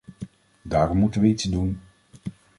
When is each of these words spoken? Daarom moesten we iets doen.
Daarom 0.61 0.97
moesten 0.97 1.21
we 1.21 1.27
iets 1.27 1.43
doen. 1.43 1.81